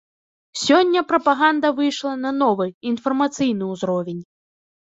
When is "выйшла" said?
1.81-2.13